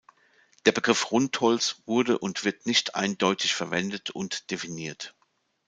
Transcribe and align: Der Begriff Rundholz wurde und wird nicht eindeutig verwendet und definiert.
Der 0.65 0.71
Begriff 0.71 1.11
Rundholz 1.11 1.79
wurde 1.85 2.17
und 2.17 2.43
wird 2.43 2.65
nicht 2.65 2.95
eindeutig 2.95 3.53
verwendet 3.53 4.09
und 4.09 4.49
definiert. 4.49 5.13